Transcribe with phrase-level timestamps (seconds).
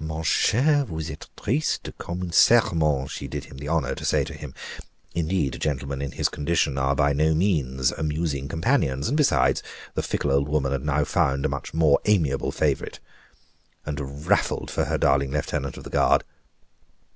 [0.00, 4.24] "Mon cher, vous etes triste comme un sermon," she did him the honor to say
[4.24, 4.52] to him;
[5.14, 9.62] indeed, gentlemen in his condition are by no means amusing companions, and besides,
[9.94, 12.98] the fickle old woman had now found a much more amiable favorite,
[13.84, 16.24] and raffoled for her darling lieutenant of the Guard.